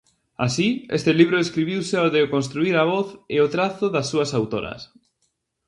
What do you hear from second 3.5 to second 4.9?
trazo das súas autoras.